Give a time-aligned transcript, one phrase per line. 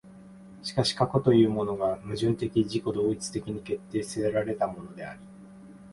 [0.63, 5.19] しかし過去というものが矛盾的自己同一的に決定せられたものであり、